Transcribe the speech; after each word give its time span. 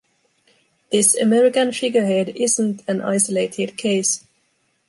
This 0.91 1.15
American 1.15 1.71
figurehead 1.71 2.29
isn’t 2.35 2.81
an 2.87 3.01
isolated 3.01 3.77
case. 3.77 4.25